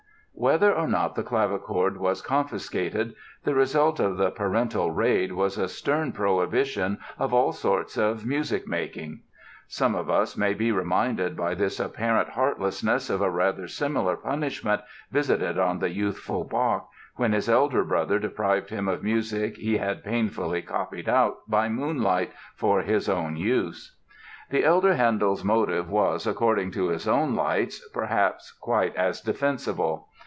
[0.33, 3.13] Whether or not the clavichord was confiscated
[3.43, 8.65] the result of the parental raid was a stern prohibition of all sorts of music
[8.65, 9.21] making.
[9.67, 14.81] Some of us may be reminded by this apparent heartlessness of a rather similar punishment
[15.11, 20.03] visited on the youthful Bach, when his elder brother deprived him of music he had
[20.03, 23.95] painfully copied out by moonlight for his own use.
[24.49, 30.07] The elder Handel's motive was, according to his own lights, perhaps quite as defensible.